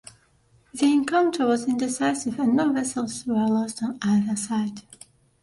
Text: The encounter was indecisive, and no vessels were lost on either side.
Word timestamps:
The 0.73 0.87
encounter 0.91 1.45
was 1.45 1.67
indecisive, 1.67 2.39
and 2.39 2.55
no 2.55 2.73
vessels 2.73 3.23
were 3.27 3.35
lost 3.45 3.83
on 3.83 3.99
either 4.01 4.35
side. 4.35 4.81